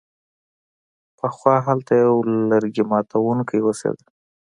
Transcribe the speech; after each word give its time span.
پخوا 1.17 1.55
هلته 1.67 1.93
یو 2.03 2.15
لرګي 2.51 2.83
ماتوونکی 2.91 3.57
اوسیده. 3.63 4.05